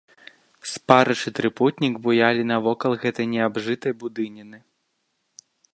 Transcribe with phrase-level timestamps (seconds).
[0.73, 4.57] Спарыш і трыпутнік буялі навокал гэтай неабжытай будыніны.